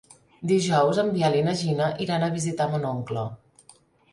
Dijous 0.51 1.01
en 1.01 1.11
Biel 1.17 1.37
i 1.39 1.43
na 1.49 1.53
Gina 1.59 1.91
iran 2.07 2.25
a 2.29 2.33
visitar 2.39 2.71
mon 2.73 2.89
oncle. 2.95 3.29